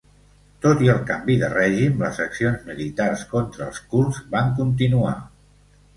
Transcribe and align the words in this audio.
Tot 0.65 0.79
i 0.85 0.87
el 0.93 1.01
canvi 1.09 1.35
de 1.41 1.49
règim 1.51 2.01
les 2.05 2.21
accions 2.25 2.65
militars 2.71 3.27
contra 3.35 3.67
els 3.69 3.83
kurds 3.93 4.23
van 4.37 4.51
continuar. 4.63 5.17